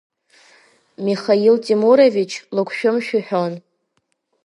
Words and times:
Михаил 1.05 1.55
Темурович 1.65 2.31
лыгәшәымшә 2.55 3.11
иҳәон… 3.17 3.53